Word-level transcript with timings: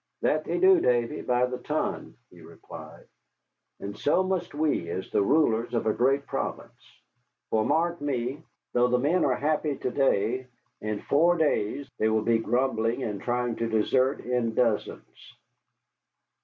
"That 0.21 0.45
they 0.45 0.59
do, 0.59 0.81
Davy, 0.81 1.21
by 1.21 1.45
the 1.45 1.59
ton," 1.59 2.15
he 2.31 2.41
replied, 2.41 3.05
"and 3.79 3.95
so 3.95 4.23
must 4.23 4.55
we, 4.55 4.89
as 4.89 5.07
the 5.11 5.21
rulers 5.21 5.75
of 5.75 5.85
a 5.85 5.93
great 5.93 6.25
province. 6.25 6.81
For 7.51 7.63
mark 7.63 8.01
me, 8.01 8.41
though 8.73 8.87
the 8.87 8.97
men 8.97 9.23
are 9.23 9.35
happy 9.35 9.75
to 9.77 9.91
day, 9.91 10.47
in 10.81 11.01
four 11.01 11.37
days 11.37 11.87
they 11.99 12.09
will 12.09 12.23
be 12.23 12.39
grumbling 12.39 13.03
and 13.03 13.21
trying 13.21 13.57
to 13.57 13.69
desert 13.69 14.21
in 14.21 14.55
dozens." 14.55 15.35